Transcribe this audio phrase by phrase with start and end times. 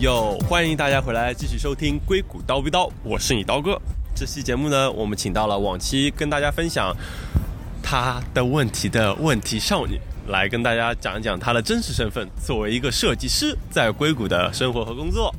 [0.00, 3.76] 哟，欢迎大家回来继续收听《硅谷刀逼刀》，我是你刀哥。
[4.14, 6.94] 这期节目呢，我们请到了往期跟大家分享
[7.82, 9.98] 他的问题的问题少女，
[10.28, 15.34] 来跟大家讲一讲她的真实身份，作为一个设计师在硅谷的生活和工作。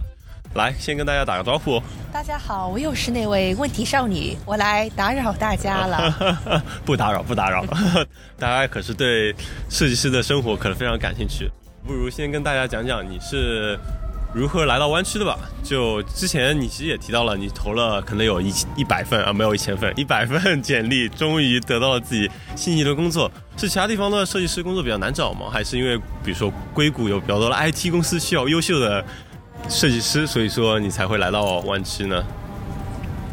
[0.55, 1.81] 来，先跟大家打个招呼。
[2.12, 6.62] 大家好，我又是那位问题少女，我来打扰大家了。
[6.84, 7.63] 不打扰，不打扰。
[8.38, 9.34] 大家可是对
[9.70, 11.49] 设计师的生活可能非常感兴趣，
[11.88, 13.80] 不如先跟大家讲讲你是
[14.33, 15.38] 如何来到湾区的吧。
[15.63, 23.31] 就之前你其实也提到了，你投了可能有一一百份啊，没有一千份，一百份简历，终于得到了自己心仪的工作。
[23.57, 25.47] 是其他地方的设计师工作比较难找吗？
[25.52, 29.03] 还是因为比如说硅谷有比较多的 IT 公司需要优秀的？
[29.67, 32.23] 设计师，所以说你才会来到湾区呢。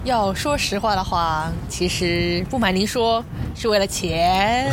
[0.05, 4.69] 要说实话的话，其实不瞒您说，是为了钱。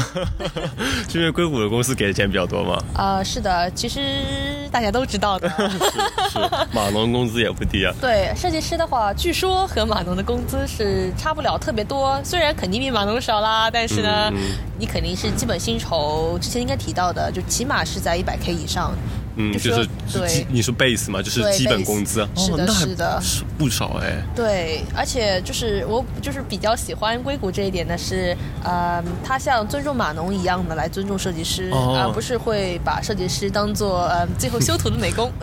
[1.08, 2.83] 是因为硅谷的公司给的钱比较多吗？
[2.95, 5.47] 呃，是的，其实大家都知道的。
[6.31, 6.39] 是，
[6.73, 7.93] 码农工资也不低啊。
[8.02, 14.31] 对，设计师的话，据说和码农的工资是差不了特别多，虽然肯定比码农少啦，但是呢，
[14.80, 18.91] 你肯定是基本薪酬，之前应该提到的，就起码是在一百 K 以上。
[19.36, 23.22] 嗯，就是对，你说 base 嘛，就是基本工资，是的，是的，
[23.58, 24.23] 不少哎。
[24.36, 35.31] 对，而且就是我就是比较喜欢硅谷这一点的，是呃，他像尊重码农一样的来尊重设计师，而不是会把设计师当做呃最后修图的美工。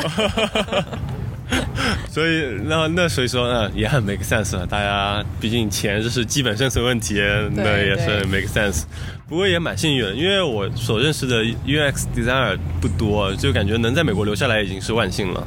[2.11, 7.15] 所以那那所以说呢也很 make sense 了，大家毕竟钱这是基本生存问题，
[7.55, 8.83] 那也是 make sense。
[9.29, 15.47] 不过也蛮幸运的，因为我所认识的 UX designer 不多，就感觉能在美国留下来已经是万幸了。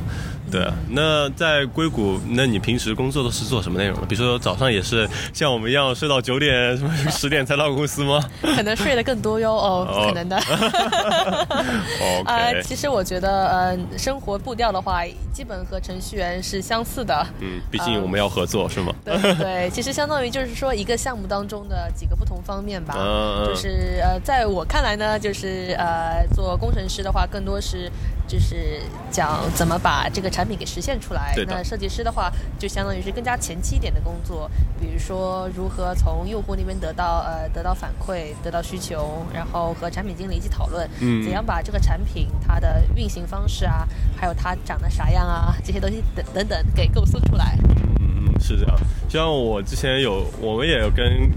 [0.54, 4.06] 对，那在硅谷，那你平时工作都是做什么内容的？
[4.06, 8.24] 比如说早上也是像我们一样睡到九点、什么十点才到公司吗？
[8.44, 10.38] 可能睡得更多哟，哦，不 可能的。
[12.28, 15.04] 呃，其实我觉得，呃，生活步调的话，
[15.34, 17.26] 基本和程序员是相似的。
[17.40, 18.94] 嗯，毕竟我们要合作，是吗？
[19.04, 22.94] 对对，其实相当于就是说一个项目当中的几个不同方面吧。
[22.96, 27.92] 嗯就是呃，在我看来呢，就是呃，做工程师的话，更多是。
[28.28, 31.34] 就是讲怎么把这个产品给实现出来。
[31.48, 40.90] 那设计师的话，就相当于是更加前期一点的工作，比如说如何从用户那边得到呃得到反馈、得到需求，然后和产品经理一起讨论，
[41.24, 47.58] 怎样把这个产品它的运行方式啊，还有它长得啥样啊， 这些东西等等等给构思出来。
[48.00, 48.76] 嗯嗯，是这样。
[49.08, 51.32] 就像我之前有，我们也有跟。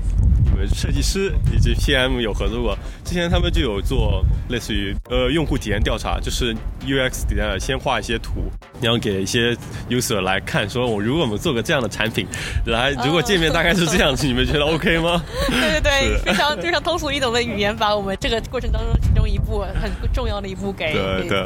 [0.68, 8.50] 设计师以及 PM 有合作过，之前他们就有做类似于呃用户体验调查，就是 UX 底下先画一些图，
[8.80, 9.56] 然后给一些
[9.90, 12.26] user 来看，说我如果我们做个这样的产品，
[12.66, 15.22] 来如果界面大概是这样子， 你们觉得 OK 吗？
[15.50, 20.94] 对对对，非常非常通俗易懂的语言，把我们这个过程当中其中一步很重要的一步给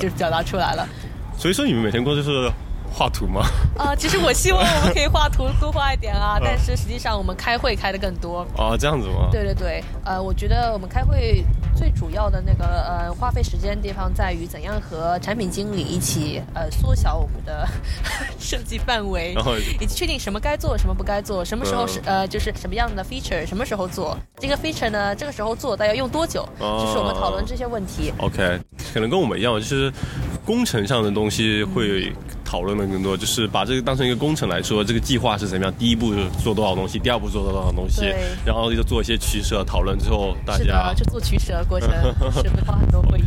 [0.01, 0.87] 就表达出来了。
[1.39, 2.51] 所以说你们每天工作就是。
[2.93, 3.43] 画图吗？
[3.79, 8.47] 啊，其实我希望我们可以画图多画一点啊， 但是实际上我们开会开的更多。
[8.57, 9.29] 哦，这样子吗？
[9.31, 11.45] 对对对，呃，我觉得我们开会
[11.77, 17.67] 最主要的那个呃花费时间的地方在于怎样和产品经理一起呃缩小我们的
[18.39, 25.15] 设计范围，然后以及确定什么该做什么不该做，什么时候是呃就是什么样的 feature 什么时候做这个 feature 呢？
[25.15, 26.47] 这个时候做大要用多久？
[26.59, 28.13] 就是我们讨论这些问题。
[28.19, 28.59] OK，
[28.93, 29.93] 可能跟我们一样，就是
[30.45, 32.13] 工程上的东西会。
[32.51, 35.73] 讨论的更多，就是把这个当成一个工程来说，这个计划是怎么样？
[35.79, 36.13] 第一步
[36.43, 38.13] 做多少东西，第二步做多少东西，
[38.45, 41.89] 然后就做一些取舍讨论之后，大家就做取舍过程
[42.43, 43.23] 是会花很多会议。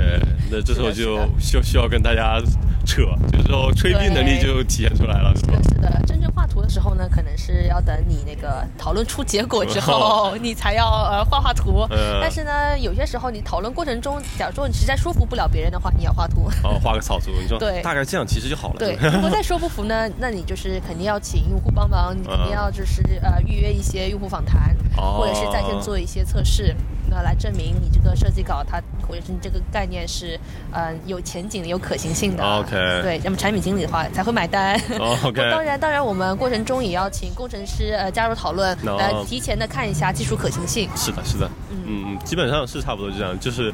[0.52, 2.38] 那这时候就就需要跟大家
[2.86, 5.34] 扯，这时候吹逼能力就体现出来了。
[5.36, 11.86] 是的，是的，真正画图的时候呢，可能是要等你那个讨论出结果之后， 你才要呃画画图。
[12.22, 16.50] 但是呢，有些时候你讨论过程中，假如说你实在说服不了别人的话，你要画图。
[16.64, 18.76] 哦，画个草图，你说对，大概这样其实就好了。
[18.80, 18.98] 对。
[19.14, 20.10] 如果再说不服呢？
[20.20, 26.76] 那你就是肯定要请用户帮忙，你肯定要就是呃预约一些用户访谈，或者是在线做一些测试，
[27.10, 30.40] 那来证明你这个设计稿它或者是你这个概念是
[30.72, 32.44] 呃有前景、有可行性的。
[32.44, 32.72] OK。
[33.02, 34.80] 对，那么产品经理的话才会买单。
[35.24, 35.42] OK。
[35.52, 40.90] 当然，当然，我们过程中也要请工程师呃加入讨论，来提前的看一下技术可行性。
[40.96, 41.50] 是的，是的。
[41.70, 43.74] 嗯嗯，基本上是差不多这样，就是。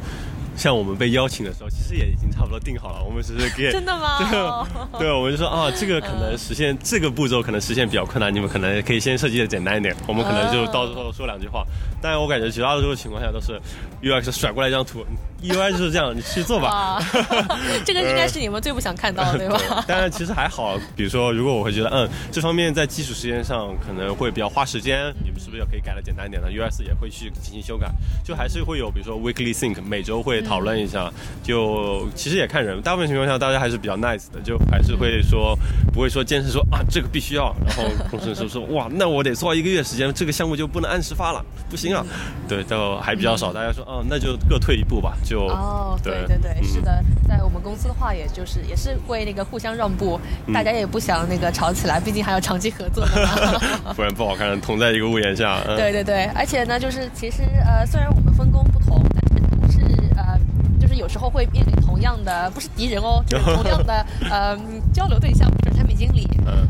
[0.59, 3.01] 像我们被邀请的时候，其实也已经差不多定好了。
[3.01, 4.67] 我们只是 给真的吗？
[4.99, 9.95] 对，对，我们就说啊，这个可能实现这个步骤可能实现比较困难，你们可能可以先设计的简单一点。
[10.05, 11.65] 我们可能就到时候说两句话。
[12.01, 13.59] 但我感觉绝大多数情况下都是
[14.01, 15.05] UX 甩过来一张图，
[15.43, 17.01] UI 就是这样，你去做吧。
[17.85, 19.83] 这个应该是你们最不想看到的，对吧？
[19.87, 20.77] 当然，其实还好。
[20.95, 27.89] 比如说，如果我会觉得，嗯，这方面在技术时间上可能会比较花时间，你们是不是要可以改的简单一点呢？US 也会去进行修改，
[28.23, 31.11] 就还是会有，比如说 weekly think，每周会讨论一下。
[31.43, 35.57] 就其实也看人，大部分情况下大家还是比较 nice 的，就还是会说
[35.93, 42.05] 不会说坚持说啊这个必须要，然后工程师说哇那我得做一个月时间，这个项目就不能按时发了，不行啊。
[42.47, 45.15] 对，都还比较少，大家说哦那就各退一步吧。
[45.29, 50.19] 就哦对对对，是的，在我们公司的话，也就是也是会那个互相让步，
[50.51, 55.61] 大家也不想那个吵起来，毕竟还要长期合作的嘛， 不然不好看，同在一个屋檐下。
[55.77, 59.85] 对对对，而且呢，就是其实呃，虽然我们分工不同，但是是
[60.17, 60.39] 呃，
[60.81, 64.57] 就是有时候会面临同样的，不是敌人哦，就是同样的呃
[64.91, 66.27] 交流对象，就是产品经理，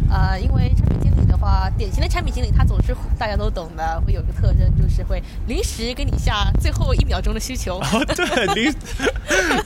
[0.09, 7.79] 呃，因为产品经理的话，典型的产品经理他总是大家都懂的，会有个特征，就是会临时给你下最后一秒钟的需求。
[7.79, 8.73] 哦，对，临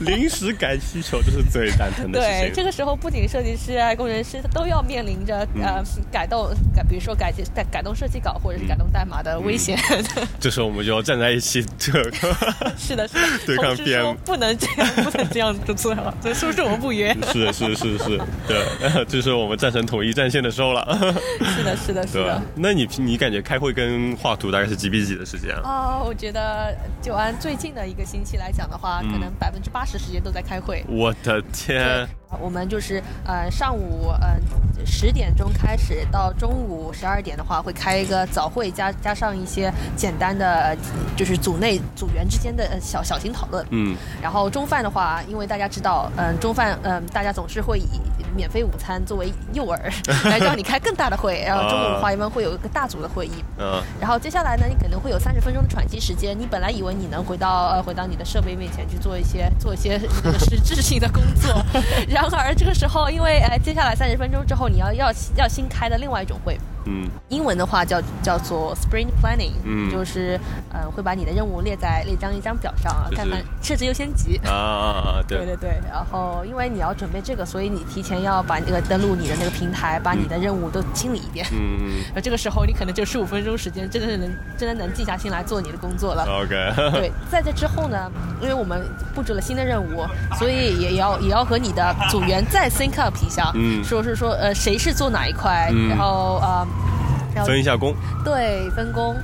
[0.00, 2.40] 临时改需求就是最蛋疼的事情。
[2.48, 5.82] 对，这个时候不仅设计师啊、工程师，他都要面临着呃
[6.12, 9.78] 改动改，比如说改改改动设计稿或者是改动代码的危险。
[10.38, 12.12] 这时候我们就要站在一起，这个
[12.78, 17.14] 是的，是的，对抗编不能这样， 不能这样子做，这是不是我们不约？
[17.32, 20.84] 是是是是，对，这是我们战成统一战线的时候了。
[21.56, 22.42] 是的，是的，是的。
[22.54, 25.62] 那你你感觉开会跟画图大概是几比几的时间啊？
[25.64, 30.84] 啊，我觉得就按最近的一个星期来讲的话，可能百分之八十时间都在开会。
[30.88, 32.06] 我的天！
[32.40, 34.36] 我们就是呃上午呃
[34.84, 40.76] 十点钟开始，到中午十二点的话会开一个早会，加加上一些简单的
[41.16, 43.64] 就是组内组员之间的小小型讨论。
[43.70, 43.96] 嗯。
[44.20, 48.00] 然后中饭的话，因为大家知道，嗯中饭嗯大家总是会以
[48.36, 49.78] 免费午餐作为诱饵
[50.28, 53.32] 来让你开更大的会，然后中午的话一般会有一个大组的会议。
[53.58, 53.82] 嗯。
[53.98, 56.38] 然后接下来呢，你可能会有三十分钟的喘息时间。
[56.38, 59.98] 你本来以为你能回到呃回到你的设备面前去做一些做一些
[60.38, 61.54] 实质性的工作，
[62.06, 62.24] 然。
[62.34, 66.58] 而这个时候，因为呃，接下来三十分钟之后，你要要要新开的另外一种会。
[66.86, 70.38] 嗯，英文的话叫叫做 Sprint Planning，嗯，就是
[70.72, 74.38] 呃会把你的任务列在列张一张表上啊，看看设置优先级。
[74.44, 74.84] 啊啊
[75.18, 75.44] 啊， 对。
[75.44, 86.24] 对对，然后因为你要准备这个，所以你提前要把那个登录你的那个平台，把你的任务都清理一遍，嗯嗯，而 这个时候你可能就十五分钟时间，真的是能真的能静下心来做你的工作了。
[86.42, 86.54] OK，
[86.92, 88.10] 对，在这之后呢，
[88.40, 88.82] 因为我们
[89.14, 90.06] 布置了新的任务，
[90.38, 96.66] 所以也要也要和你的组员再 sync up 一下，嗯，说是说呃谁是做哪一块，然后呃。
[97.42, 97.94] 分一下工，
[98.24, 99.16] 对，分工。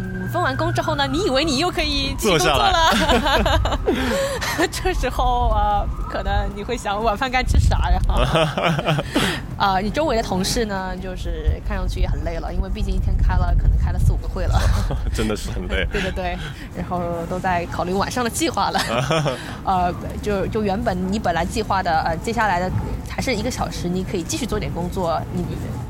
[0.00, 2.92] 嗯，分完工之后呢，你以为你又可以去工作了？
[4.70, 8.00] 这时候啊，可能你会想晚饭该吃啥呀？
[9.58, 14.60] 啊，你周围的同事呢，就是看上去也很累了，因为毕竟一天开了，可能开了四五个会了。
[15.12, 15.84] 真的是很累。
[15.90, 16.38] 对对对，
[16.76, 18.78] 然后都在考虑晚上的计划了。
[19.64, 19.92] 呃，
[20.22, 22.70] 就就原本你本来计划的呃，接下来的
[23.10, 25.20] 还是一个小时，你可以继续做点工作。
[25.32, 25.44] 你。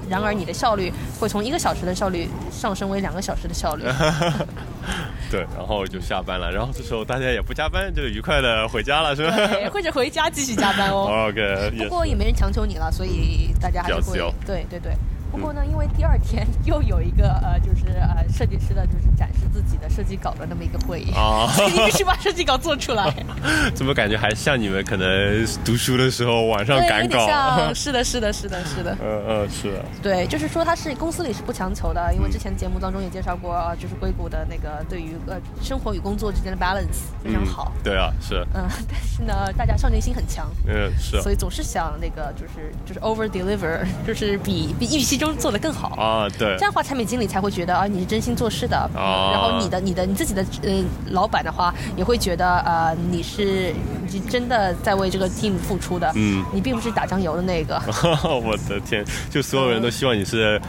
[0.09, 3.85] 然而，你的效率会从一个小时的效率上升为两个小时的效率。
[5.31, 9.37] 对，然后就下班了，然后这时候大家也不加班，就愉快的回家了，是吧？
[9.71, 11.29] 或者回家继续加班哦。
[11.29, 11.71] OK。
[11.79, 14.19] 不过也没人强求你了，所以大家还是会。
[14.47, 14.93] 对对对。
[15.31, 23.13] 不过呢，因为第二天 又有一个呃，就是呃，设计师的，就是展示自己的设计稿的那么一个会议啊，所以你必须把设计稿做出来。
[23.75, 27.19] 怎么感觉还像你们可能读书的时候晚上赶稿？
[27.75, 28.97] 是的，是的，是的，是的。
[29.03, 29.85] 嗯嗯，是的。
[30.03, 37.73] 对，就是说他是公司里是不强求的，因为之前节目当中也介绍过，就是硅谷的那个对于呃生活与工作之间的 balance 非常好。
[37.85, 38.47] 对啊，是。
[38.55, 40.51] 嗯，但是呢，大家上进心很强。
[40.67, 41.21] 嗯，是。
[41.21, 45.18] 所以总是想那个就是就是 over deliver，就是比比预期。
[45.19, 53.75] 中做得更好啊，对，这样的话产品经理才会觉得啊你是真心做事的，啊，然后你的你的你自己的呃老板的话也会觉得呃你是
[54.11, 57.81] 你真的在为这个 team 付出的，嗯，你并不是打酱油的那个。
[58.25, 60.61] 我的天，就所有人都希望你是。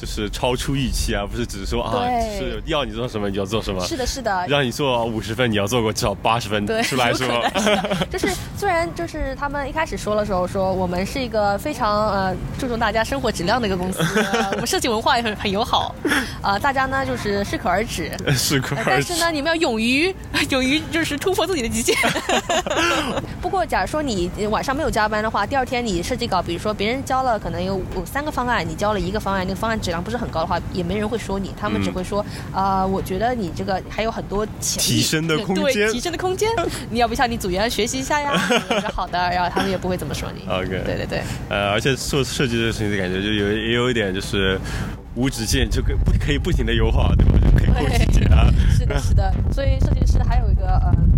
[0.00, 3.84] 就是超出预期啊，不是只是说啊，是要你做什么你要做什么。
[3.84, 4.46] 是的，是的。
[4.46, 7.12] 让你做五十分，你要做过至少八十分，是吧？
[7.12, 7.42] 是吧？
[8.08, 13.98] 就是虽然就是他们一开始说的时候说我们是一个非常呃注重大家生活质量的一个公司，
[14.52, 15.92] 我们设计文化也很很友好，
[16.40, 18.84] 啊，大家呢就是适可而止， 适可而止。
[18.86, 20.14] 但是呢，你们要勇于
[20.50, 21.96] 勇于就是突破自己的极限。
[23.42, 29.78] 不过，假如说你晚上没有加班的话，第二天你设计稿，比如说别人交了可能有有三个方案，你交了一个方案，那个方案。
[29.88, 36.46] 质量不是很高的话，也没人会说你，他们只会说啊，我觉得你这个还有很多潜提升的空间，提升的空间，
[36.90, 38.32] 你要不向你组员学习一下呀？
[38.68, 40.46] 我说好的，然后他们也不会怎么说你。
[40.46, 41.22] OK，对对对。
[41.48, 44.60] 呃，而且做设计这个事情的感觉，就有也有一点就是
[45.14, 47.32] 无止境，就可不可以不停的优化，对吧？
[47.42, 48.52] 就可以不停啊。
[48.78, 49.32] 是的，是的。
[49.50, 51.08] 所以设计师还有一个呃，就是很重要的。
[51.08, 51.17] 说，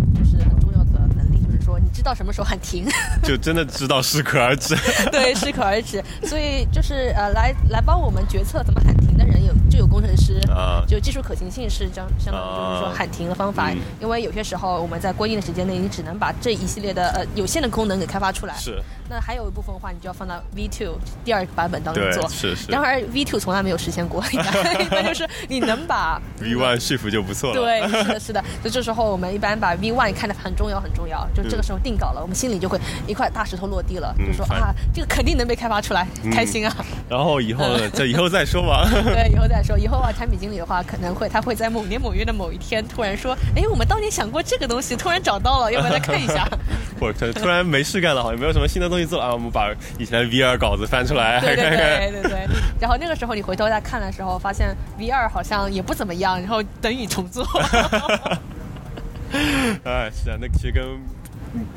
[1.83, 2.85] 你知道什么时候喊停，
[3.23, 4.75] 就真的知道适可而止。
[5.11, 6.03] 对，适可而止。
[6.23, 18.55] 所以就是呃，来来帮我们决策怎么喊停的人有就有工程师啊，就技术可行性是相相当于就是说喊停的方法，因为有些时候我们在规定的时间内，你只能把这一系列的呃有限的功能给开发出来。
[18.57, 18.81] 是。
[19.11, 22.29] 那还有一部分的话，你就要放到 V two 第二个版本当中做。
[22.29, 22.71] 是是。
[22.71, 24.37] 然而 V two 从来没有实现过， 一
[24.85, 27.61] 般就是你能把 V one 说服就不错了。
[27.61, 28.43] 对，是的，是的。
[28.63, 31.27] 就这时候我们一般把 V one 看得很重要，很重要。
[31.35, 36.73] 就这个时候定稿了，我们心里就会一块大石头落地了，就说啊，这个肯定能被开发出来，开心啊。
[37.09, 38.87] 然后以后这以后再说吧。
[39.03, 39.77] 对，以后再说。
[39.77, 46.47] 以后啊，产品经理的话可能会他会在某年某月的某一天突然说，哎，我们当年想过这个东西，突然找到了，要不要来看一下？
[46.99, 49.71] 或者突然没事干了，好像没有什么新的东西做啊，我们把。
[49.97, 52.47] 以前的 V 二稿子翻出来， 对对对 对对。
[52.79, 57.45] 然后那个时候你回头再看的时候，发现 V 二好像也不怎么样，然后等你重做。
[59.85, 60.83] 哎，是啊，那其实跟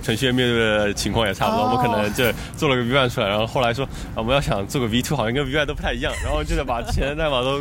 [0.03, 1.65] 程序员面对的情况也差不多。
[1.65, 2.25] 我们可能就
[2.57, 7.61] 做了个 V 二出来，然后后来说啊，我们要想做个 V two，好像跟 V 二都不太一样，然后就得把前的代码都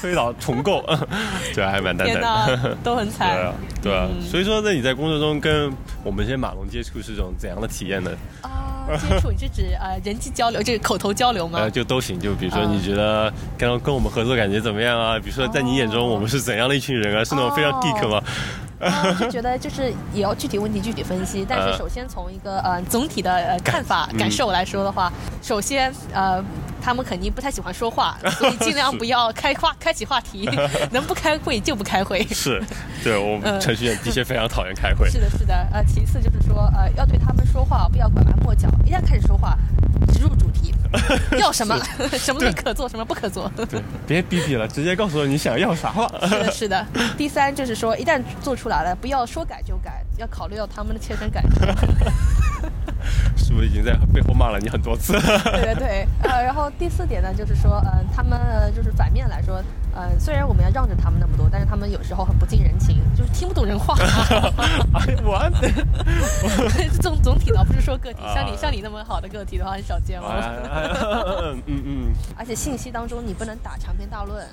[0.00, 0.84] 推倒重构，
[1.54, 3.30] 对，还蛮难的，都很惨。
[3.36, 4.08] 对啊，对啊。
[4.28, 8.10] 所以说，那你在工作中跟我们这些马龙接触是一种怎样的体验呢？
[9.08, 11.60] 接触你是指呃人际交流，就是口头交流吗？
[11.60, 12.18] 呃，就都行。
[12.18, 15.18] 就比如说，你觉得跟跟我们合作感觉怎么样啊？
[15.18, 17.24] 比如说，在你眼中我们是怎样的一群人啊？
[17.24, 18.20] 是那种非常 geek 吗？
[19.18, 21.46] 就觉得就是也要具体问题具体分析。
[21.48, 25.12] 但是首先从一个呃总体的呃看法感受来说的话，
[25.42, 26.42] 首先呃。
[26.84, 30.50] 他们肯定不太喜欢说话， 所以尽量不要开话开启话题，
[30.90, 32.24] 能不开会就不开会。
[32.24, 32.60] 是，
[33.04, 35.08] 对我们程序员的确非常讨厌开会。
[35.08, 35.54] 是的，是的。
[35.72, 39.56] 呃，其次就是说，呃，要对他们说话不要拐弯抹角，一旦开始说话，
[40.12, 40.74] 直入主题，
[41.38, 41.78] 要什么，
[42.18, 43.50] 什么都可做，什么不可做。
[43.56, 46.10] 对，别逼逼了，直接告诉我你想要啥吧。
[46.26, 46.86] 是的，是的。
[47.16, 51.66] 第三就是说，一旦做出来了，不要说改就改，要考虑到他们的切身感受。
[53.36, 55.12] 是不是已经在背后骂了你很多次？
[55.12, 59.62] 对对对，呃，然后第四点呢，就是说，呃，他们就是反面来说，
[59.94, 63.94] 呃，虽然我们要让着他们那么多，但是他们有时候很不近人情，就是听不懂人话。
[65.22, 65.50] 我，
[67.00, 70.28] 总总体倒不是说个体，像你像你那么好的个体的话，很少见吗？
[71.66, 72.12] 嗯嗯。
[72.36, 74.46] 而且信息当中你不能打长篇大论，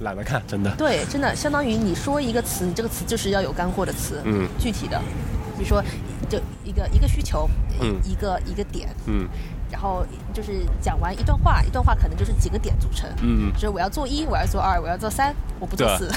[0.00, 0.70] 懒得看，真的。
[0.76, 4.98] 对，真的相当于你说一个词，你这个词就是要有干货的词，嗯，具体的。
[5.58, 5.82] 比如说，
[6.28, 9.28] 就一个一个需求，嗯，一个一个点，嗯。
[9.70, 13.08] 然后就是讲完一段话，一段话可能就是几个点组成。
[13.22, 16.10] 嗯，就是我要做一，我要做二，我要做三，我不做四。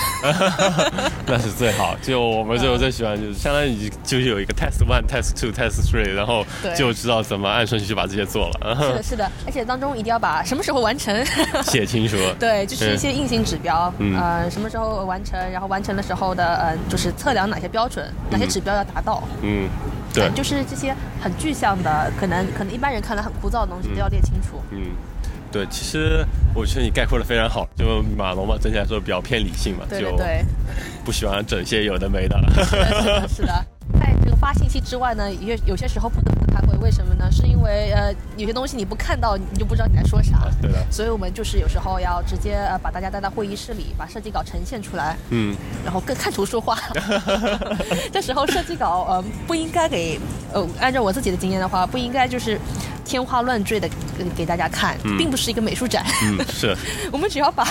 [1.27, 1.95] 那是最好。
[2.01, 8.75] 就我们就最喜欢，就是相当于就是有一个 test one、test two、test three，然后就知道怎么按顺序把这些做了。
[8.75, 9.31] 是的，是的。
[9.45, 11.13] 而且当中一定要把什么时候完成
[11.63, 12.17] 写清楚。
[12.39, 19.23] 对，就是一些硬性指标，呃，什么时候完成，然后完成的时候的，呃，就是测量哪些标准，哪些指标要达到。
[19.41, 19.69] 嗯。
[20.13, 24.61] 对，就是这些很具象的，可能可能一般人看来很枯燥的东西都要列清楚。
[24.71, 24.91] 嗯，
[25.51, 30.17] 对，其实我觉得你概括的非常好，就马龙嘛，整体来说比较偏理性嘛，就
[31.05, 32.37] 不喜欢整些有的没的。
[32.65, 33.65] 是的，是的。
[33.99, 36.40] 在这个发信息之外呢，有有些时候不得不开会，
[36.81, 37.31] 为什么呢？
[37.31, 40.49] 是因为呃，有些东西你不看到，你就不知道你在说啥。
[40.61, 40.83] 对的。
[40.89, 45.15] 所以我们就是有时候要直接呃把大家带到会议室里，把设计稿呈现出来。
[45.29, 45.55] 嗯。
[45.85, 46.77] 然后跟看图说话。
[48.11, 50.19] 这时候设计稿呃不应该给
[50.51, 52.59] 呃按照我自己的经验的话，不应该就是
[53.05, 53.89] 天花乱坠的
[54.35, 56.05] 给大家看，并不是一个美术展。
[56.23, 56.75] 嗯，是。
[57.11, 57.65] 我们只要把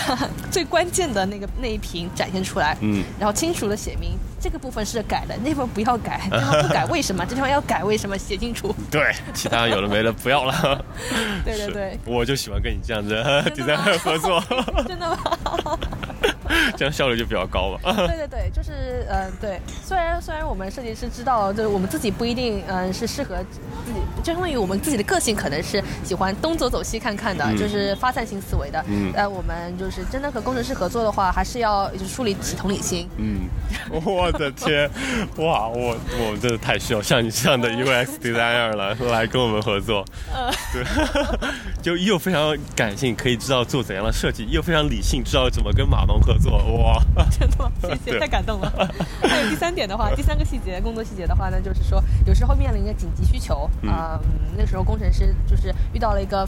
[0.50, 4.18] 最关键的那个那一屏展现出来，嗯，然后清楚的写明。
[4.42, 6.18] 这个部分是改的，那部分不要改。
[6.30, 7.26] 这地方不改为什么？
[7.26, 8.16] 这地方要改为什么？
[8.16, 8.74] 写清楚。
[8.90, 10.82] 对，其他有的没的不要了。
[11.44, 13.22] 对对对，我就喜欢跟你这样子
[13.54, 14.42] 第三方合作。
[14.88, 15.18] 真的吗？
[16.76, 17.92] 这样效率就比较高吧。
[18.06, 19.60] 对对对，就是嗯，对。
[19.84, 23.58] 虽然虽然我们设计师知道，就是我们自己不一定嗯是适合自
[23.92, 28.84] 己，就相当于我们自己的个性可能是喜欢东走走西看看的，就是发散性思维的。
[28.88, 29.12] 嗯。
[29.14, 33.08] 但我们就是真的和工程师合作的话，还是要就是树立起同理心。
[33.16, 33.48] 嗯。
[34.04, 34.88] 我的天，
[35.36, 40.04] 哇，我我们真的太需要像你这样的 UX designer 了，来跟我们合作。
[40.34, 40.52] 嗯。
[40.72, 40.84] 对。
[41.82, 46.58] 就又非常感性，可以知道做怎样的设计，又非常理性，知道怎么跟马龙合作。
[46.76, 47.00] 哇，
[47.30, 47.70] 真的吗？
[47.82, 48.70] 谢谢， 太感动了。
[49.22, 54.18] 还有第三点的话，第三个细节，工作细节的话呢，就是说有时候面临一个紧急需求啊，
[54.56, 56.46] 那时候工程师就是遇到了一个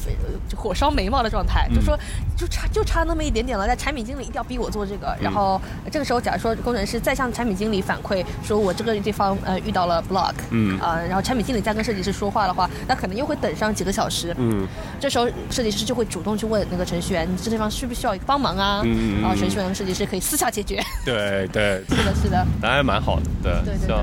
[0.56, 1.98] 火烧眉毛的状态，就说
[2.36, 5.16] 就差就差那么一点点了，但产品经理一定要逼我做这个。
[5.20, 14.34] 然后这个时候，假如说工程师再向产品经理反馈说我这个地方呃遇到了 block，嗯啊，然后产品经理再跟设计师说话的话，那可能又会等上几个小时。
[14.38, 14.66] 嗯，
[15.00, 18.82] 这时候设计师就会主动去问那个程序员，你这地方需不需要一个帮忙啊？
[18.84, 20.82] 嗯然后程序员和设计师可以私下解决。
[21.04, 23.96] 对对，是的，是的，那还蛮好的，对，对对对。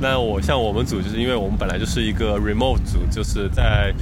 [0.00, 3.92] 那我像我们组，就是因为我们本来就是一个 remote 组，就是在。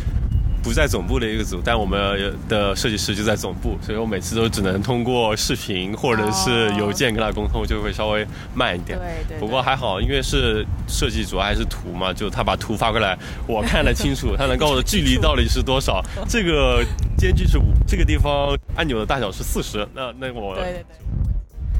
[0.65, 8.99] 不在总部的一个组，但我们的设计师就在总部，所以我每次都只能通过视频或者是邮件跟他沟通，就会稍微慢一点。
[8.99, 9.39] 对对。
[9.39, 13.17] 不过还好，因为是设计主要还是图嘛，就他把图发过来，
[13.47, 16.03] 我看得清楚，他能告诉我距离到底是多少。
[16.27, 16.83] 这个
[17.19, 19.87] 间距是五，这个地方按钮的大小是四十。
[19.95, 20.55] 那那我。
[20.55, 20.85] 对对对。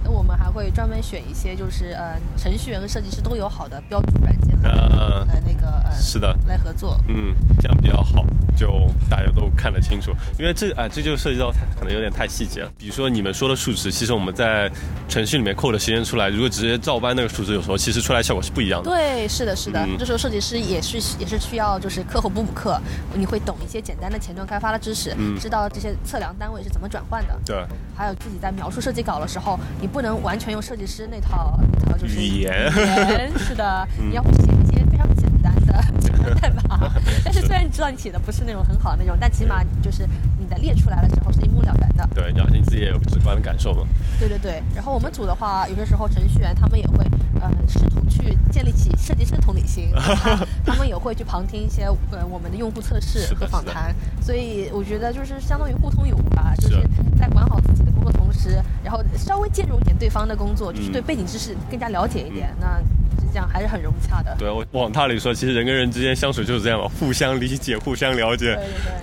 [0.05, 0.23] 那我
[0.55, 4.71] 会专门选一些，就是呃，程序员和设计师都友好的标注软件来
[5.27, 6.97] 来那个呃，是的，来合作。
[7.09, 8.25] 嗯，这样比较好。
[8.57, 12.71] 就大家都看得清楚，因为这啊，这就涉及到可能有点太细节了。
[12.79, 14.71] 比如说你们说的数值，其实我们在
[15.09, 18.89] 程序里面扣的时间出来，如果直接照搬那个数值，有时候其实出来效果是不一样的。
[18.89, 19.85] 对，是的，是的。
[19.99, 22.81] 这时候设计师也是也是需要就是课后补补课，
[23.13, 27.37] 你会懂一些简单的前端开发的知识，知道这些测量单位是怎么转换的。
[27.45, 27.57] 对。
[27.97, 32.71] 还有自己在描述设计稿的时候，你不能完全用设计师那套那套就是语言。
[33.39, 36.91] 是的，你要写一些非常简单的 代码。
[37.25, 40.07] 但是虽然你知道你写的不是那种很好的那种，但起码就是
[40.39, 42.09] 你在列出来的时候是一目了然的。
[42.15, 43.87] 对，而且你自己也有直观的感受嘛。
[44.19, 44.63] 对对对。
[44.75, 47.05] 然后我们组的话，有些时候程序员他们也会
[47.41, 49.91] 呃试图去建立起设计师同理心，
[50.65, 53.95] 他们也会去旁听一些呃我们的用户测试和访谈。
[54.21, 56.81] 所以我觉得就是相当于互通有无吧，就是
[57.19, 57.84] 在管好自己
[58.43, 62.55] 的工作同时，然后稍微介入一点对方的工作，就是对背景知识更加了解一点。
[62.61, 62.81] 那。
[63.33, 64.33] 这样还是很融洽的。
[64.39, 68.55] 对，我往大里说，其实人跟人之间相处就是这样嘛，互相理解，互相了解，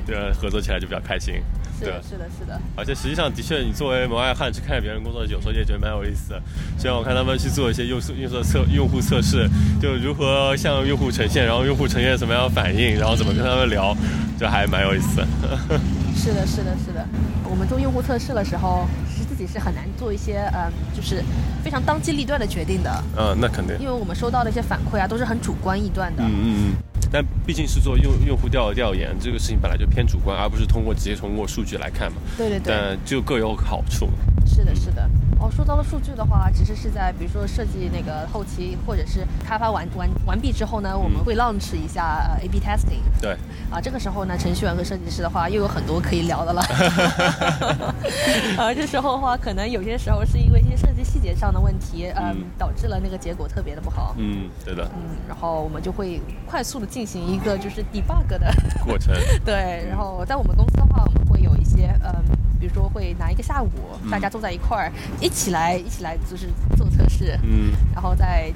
[0.05, 1.35] 对对对，合作起来就比较开心。
[1.77, 2.57] 是的，是的，是的。
[2.77, 6.41] 而且实际上，的确，你作为门外汉去看别人工作，有时候也觉得蛮有意思的。
[6.77, 9.49] 像我看他们去做一些用用户测用户测试，
[9.81, 13.93] 就如何向用户呈现，然后用户呈现什么样的反应，然后怎么跟他们聊，
[14.39, 15.21] 就还蛮有意思。
[16.15, 17.05] 是的，是的，是的。
[17.49, 18.87] 我们做用户测试的时候。
[19.41, 21.23] 也是很难做一些呃，就是
[21.63, 23.03] 非常当机立断的决定的。
[23.17, 23.75] 嗯，那肯定。
[23.79, 26.23] 因为我们收到的一些反馈啊，都是很主观臆断的。
[26.23, 26.73] 嗯嗯嗯。
[27.11, 32.17] 但毕竟是做用用户调调研，这个事情本来就偏主观，而不是通过直接通过数据来看嘛。
[32.37, 32.73] 对对对。
[32.73, 34.07] 但就各有好处。
[34.45, 35.09] 是的，是的。
[35.41, 43.01] 哦，说到了数据的话，其实是在比如说设计那个后期或者是开发完完完毕之后呢，我们会 launch 一下 A/B testing。
[43.19, 43.35] 对。
[43.71, 46.61] 啊，这个时候呢，程序员和设计师的话又有很多可以聊的了。
[48.57, 54.13] 啊，这时候的话，可能有些时候是因为一些设计细节上的问题，嗯，导致了那个结果特别的不好。
[54.19, 54.83] 嗯，对的。
[54.93, 58.53] 嗯，然后我们就会快速的进行一个就是 debug 的
[58.85, 59.15] 过程。
[59.43, 62.13] 对，然后在我们公司的话，我们会有一些嗯，
[62.61, 63.69] 比如说会拿一个下午，
[64.09, 66.47] 大家坐在一块儿，一起来一起来就是
[66.77, 67.37] 做测试。
[67.43, 68.53] 嗯，然后在。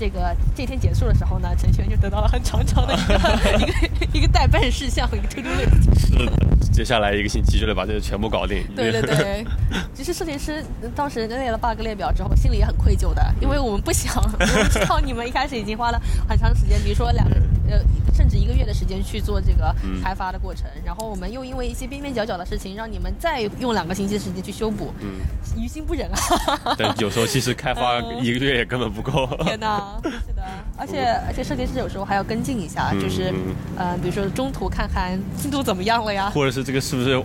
[0.00, 3.18] 这个这天结束的时候呢，程序员就得到了很长长的一个
[3.58, 5.98] 一个一个代办事项，一个 to do list。
[5.98, 6.32] 是的，
[6.72, 8.62] 接下来一个星期就得把这个全部搞定。
[8.76, 9.44] 对对对，
[9.92, 17.34] 其实设计师当时列了 bug 列表之后，心里也很愧疚的，因为我们不想， 我们知道你们一开始已经花了很长时间，比如说两个
[17.68, 17.80] 呃
[18.18, 25.20] 甚至一个月的时间去做这个开发的过程，然后我们又因为一些边边角角的事情，让你们再用两个星期的时间去修补，嗯，
[25.56, 26.74] 于心不忍啊。
[26.76, 29.24] 但，有时候其实开发一个月也根本不够。
[29.44, 30.00] 天哪！
[30.76, 33.32] 而且而且设计师有时候还要跟进一下，就是，
[33.76, 37.22] 呃，比如说中途看看进度怎么样了呀，或者是这个是不是。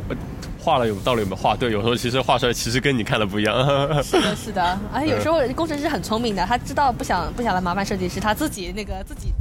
[0.63, 1.73] 画了有道理有没有画对？
[1.73, 3.53] 有时候其实画出来其实跟你看的不一样。
[4.01, 4.79] 是的，是的。
[4.93, 9.33] 而且有时候工程师很聪明的，他知道不想不想来麻烦设计师，他自己那个自己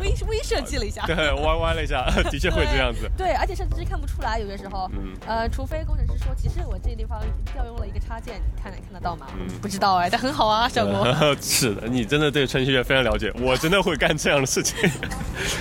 [0.00, 3.10] 微微设计了一下， 对，弯弯了一下， 的确会这样子。
[3.18, 4.88] 对，而且设计师看不出来，有些时候，
[5.26, 7.20] 呃，除非工程师说，其实我这个地方
[7.52, 9.26] 调用了一个插件，你看看得到吗？
[9.60, 11.04] 不知道哎，但很好啊，效果。
[11.42, 14.76] 是的，你真的对程序员非常了解，我真的会干这样的事情。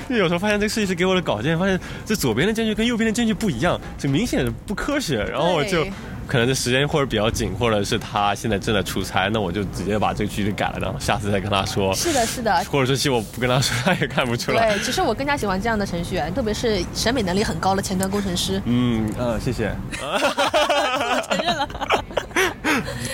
[0.09, 5.85] 有时候发现这个设计师给我的稿件，发现这左边的间距跟右边的间距不一样，就明显不科学，然后我就。
[6.29, 11.91] 可能这时间或者比较紧，或者是他现在正在出差，那我就直接把这个距离改了，然后下次再跟他说。
[11.95, 12.63] 是的，是的。
[12.65, 14.75] 或者说，其实我不跟他说，他也看不出来。
[14.75, 18.61] 对，其实我更加喜欢这样的程序员，特别是审美能力很高的前端工程师。
[18.65, 19.75] 嗯嗯，谢谢。
[21.27, 21.67] 承认了。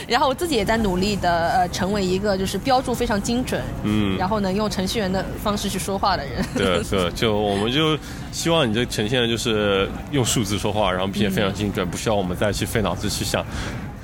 [0.08, 6.46] 然后我自己也在努力的呃，成为一个就是标注非常精准，嗯，然后能用程序员的方式去说话的人。
[6.56, 7.98] 对对， 就我们就
[8.32, 13.46] 希望你这呈现的就是用数字说话，然后并且非常精准，不需要我们再去费脑子去想。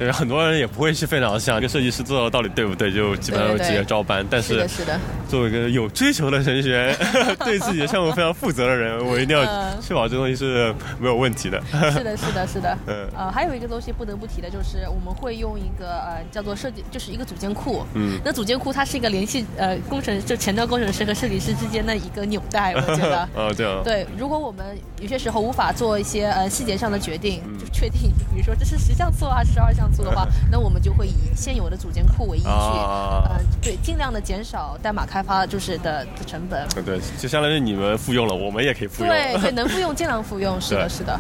[0.10, 4.26] 很多人也不会去费脑子想，一个设计师做的到底对不对，就基本上直接照搬。
[4.30, 6.96] 但是，是的，作为一个有追求的程序员，
[7.44, 9.44] 对自己的项目非常负责的人，我一定要
[9.82, 11.62] 确保这东西是没有问题的。
[11.92, 12.78] 是的，是的，是的。
[12.88, 13.08] 嗯。
[13.18, 17.86] 呃，还有一个东西不得不提的就是，我们会用一个呃叫做设计，就是一个组件库。
[17.94, 18.20] 嗯。
[18.24, 23.20] 那组件库它是一个联系呃工程就前端工程师和设计师之间的一个纽带，我觉得。
[23.36, 23.84] 啊， 这样。
[23.84, 30.02] 对，如果我们有些时候无法做一些呃细节上的决定，就确定，比如说这是十项错还是十二像。
[30.02, 36.68] 促的话， 那我们就会以现有的组件库为依据，呃，对，尽量的减少代码开发就是的的成本。
[36.86, 39.14] 对，就相当于你们复用了，我们也可以复用。
[39.14, 41.20] 对对，能复用尽量复用，是的， 是的。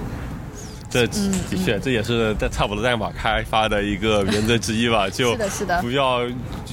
[0.91, 5.07] 这的确，这也是在差不多代码开发的一个原则之一吧。
[5.09, 5.81] 就是的，是的。
[5.81, 6.19] 不要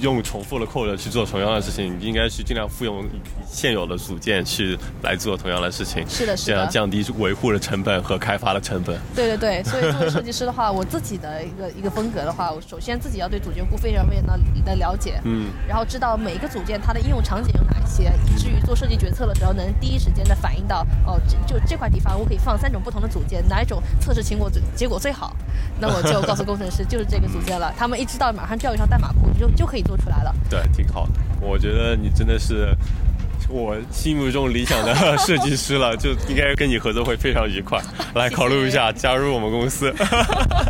[0.03, 3.05] 用重复的 code 去做同样的事情，应该去尽量复用
[3.49, 6.05] 现有的组件去来做同样的事情。
[6.09, 6.53] 是的，是的。
[6.53, 8.99] 这样降低维护的成本和开发的成本。
[9.15, 25.35] 对对对，所以作为设计师的话，我自己的一个一个风格的话，我首先自己要对组件库非常非常的的了解，嗯，然后知道每一个组件它的应用场景有哪一些，以至于做设计决策的时候能第一时间的反映到，哦，就这块地方我可以放三种不同的组件，哪一种测试结果最结果最好，
[25.81, 27.73] 那我就告诉工程师就是这个组件了。
[27.79, 30.35] 他们一知道，马上调一套代码库，就就可以做出来了。
[30.51, 31.13] 对，挺好的。
[31.41, 32.77] 我觉得你真的是
[33.49, 37.81] 我心目中理想的 设计师了，就应该跟你合作会非常愉快。
[38.15, 39.93] 来考虑一下加入我们公司。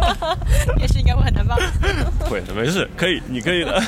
[0.79, 1.57] 也是应该会很难吧？
[2.21, 3.83] 会，没事，可以，你可以的。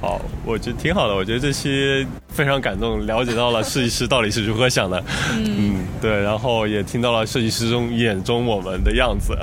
[0.00, 1.14] 好，我觉得挺好的。
[1.14, 5.02] 我觉得这期非常感动，了解到了设计师到底是如何想的。
[5.34, 9.36] 嗯，对，然后也听到了设计师中眼中我们的样子。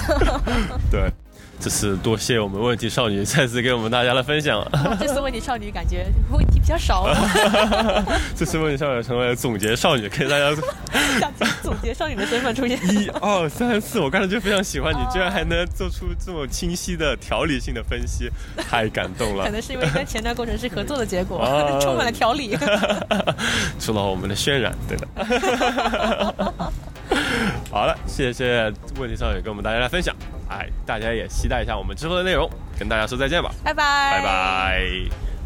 [0.90, 1.10] 对。
[1.60, 4.64] 这次多谢我们问题少女再次给我们大家的分享。
[4.98, 8.06] 这次问题少女感觉 问题比较少了。
[8.36, 10.54] 这次问题少女成为了总结少女，给大家
[11.60, 12.78] 总结少女的身份出现。
[12.94, 19.44] 一二三四，我刚才就非常喜欢你，居然还能做出这么清晰的条理性的分析，太感动了。
[19.44, 21.38] 可能是因为跟前端工程师合作的结果，
[21.82, 22.56] 充满了条理。
[23.80, 25.08] 受到我们的渲染，对的。
[27.70, 30.14] 好了，谢谢问题少女跟我们大家来分享。
[30.48, 35.37] 哎，大家也期待一下我们之后的内容，跟大家说再见吧，拜拜，拜拜。